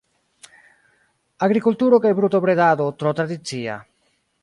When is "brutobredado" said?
2.23-2.91